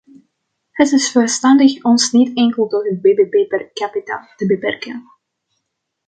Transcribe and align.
Het 0.71 0.91
is 0.91 1.11
verstandig 1.11 1.83
ons 1.83 2.11
niet 2.11 2.37
enkel 2.37 2.67
tot 2.67 2.83
het 2.89 2.99
bbp 3.01 3.49
per 3.49 3.71
capita 3.73 4.29
te 4.35 4.45
beperken. 4.45 5.03